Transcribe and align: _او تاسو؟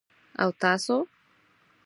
_او 0.41 0.49
تاسو؟ 0.61 0.95